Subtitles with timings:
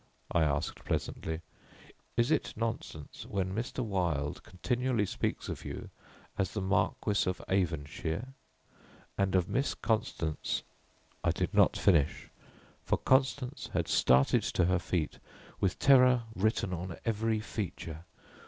[0.31, 1.41] I asked pleasantly,
[2.17, 3.85] "is it nonsense when Mr.
[3.85, 5.91] Wilde continually speaks of you
[6.39, 8.29] as the Marquis of Avonshire
[9.15, 10.63] and of Miss Constance"
[11.23, 12.31] I did not finish,
[12.83, 15.19] for Constance had started to her feet
[15.59, 18.05] with terror written on every feature.